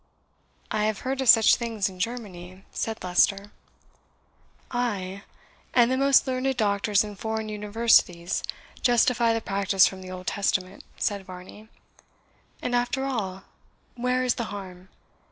[0.71, 3.51] "I have heard of such things in Germany," said Leicester.
[4.71, 5.21] "Ay,
[5.75, 8.41] and the most learned doctors in foreign universities
[8.81, 11.67] justify the practice from the Old Testament," said Varney.
[12.63, 13.43] "And after all,
[13.93, 14.89] where is the harm?